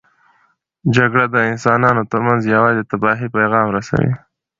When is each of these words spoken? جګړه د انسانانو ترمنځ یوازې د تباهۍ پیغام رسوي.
جګړه 0.95 1.25
د 1.29 1.35
انسانانو 1.51 2.01
ترمنځ 2.11 2.41
یوازې 2.55 2.81
د 2.83 2.87
تباهۍ 2.91 3.27
پیغام 3.37 3.67
رسوي. 3.75 4.13